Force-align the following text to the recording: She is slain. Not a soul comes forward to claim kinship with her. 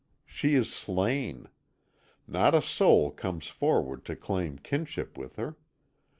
She 0.25 0.55
is 0.55 0.73
slain. 0.73 1.47
Not 2.27 2.55
a 2.55 2.61
soul 2.63 3.11
comes 3.11 3.49
forward 3.49 4.03
to 4.05 4.15
claim 4.15 4.57
kinship 4.57 5.15
with 5.15 5.35
her. 5.35 5.57